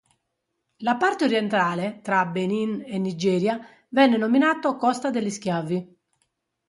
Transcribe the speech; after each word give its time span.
La 0.77 0.95
parte 0.95 1.25
orientale, 1.25 1.99
tra 2.01 2.25
Benin 2.25 2.83
e 2.87 2.97
Nigeria 2.97 3.63
venne 3.89 4.17
nominato 4.17 4.75
Costa 4.75 5.11
degli 5.11 5.29
Schiavi. 5.29 5.95